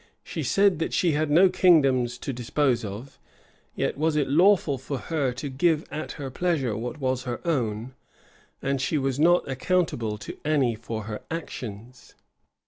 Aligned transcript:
She 0.23 0.41
said 0.41 0.79
that 0.79 0.93
she 0.93 1.11
had 1.11 1.29
no 1.29 1.47
kingdoms 1.47 2.17
to 2.17 2.33
dispose 2.33 2.83
of; 2.83 3.19
yet 3.75 3.99
was 3.99 4.15
it 4.15 4.27
lawful 4.27 4.79
for 4.79 4.97
her 4.97 5.31
to 5.33 5.47
give 5.47 5.85
at 5.91 6.13
her 6.13 6.31
pleasure 6.31 6.75
what 6.75 6.97
was 6.99 7.25
her 7.25 7.39
own, 7.45 7.93
and 8.63 8.81
she 8.81 8.97
was 8.97 9.19
not 9.19 9.47
accountable 9.47 10.17
to 10.17 10.39
any 10.43 10.73
for 10.73 11.03
her 11.03 11.21
actions. 11.29 12.15